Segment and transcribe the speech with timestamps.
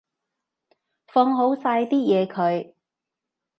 [1.05, 2.73] 放好晒啲嘢佢